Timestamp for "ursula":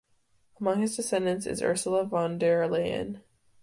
1.61-2.05